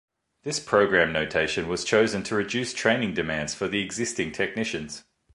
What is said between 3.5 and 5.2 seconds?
for the existing technicians.